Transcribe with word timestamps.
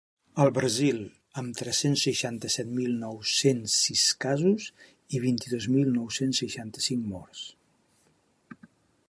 El 0.43 0.47
Brasil, 0.53 1.01
amb 1.41 1.59
tres-cents 1.59 2.05
seixanta-set 2.07 2.71
mil 2.79 2.95
nou-cents 3.03 3.77
sis 3.83 4.07
casos 4.27 4.67
i 5.19 5.23
vint-i-dos 5.27 5.69
mil 5.77 5.95
nou-cents 6.01 6.43
seixanta-cinc 6.45 7.09
morts. 7.15 7.47